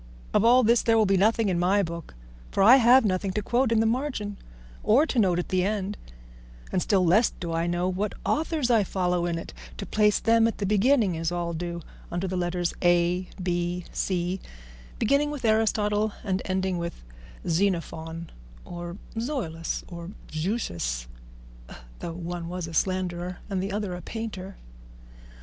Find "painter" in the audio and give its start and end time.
24.01-24.57